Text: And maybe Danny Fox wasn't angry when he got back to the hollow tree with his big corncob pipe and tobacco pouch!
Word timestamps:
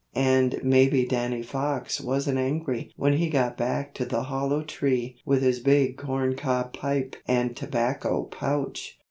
And 0.15 0.59
maybe 0.63 1.05
Danny 1.05 1.43
Fox 1.43 2.01
wasn't 2.01 2.39
angry 2.39 2.91
when 2.95 3.13
he 3.17 3.29
got 3.29 3.55
back 3.55 3.93
to 3.93 4.03
the 4.05 4.23
hollow 4.23 4.63
tree 4.63 5.19
with 5.27 5.43
his 5.43 5.59
big 5.59 5.95
corncob 5.95 6.73
pipe 6.73 7.17
and 7.27 7.55
tobacco 7.55 8.23
pouch! 8.23 8.97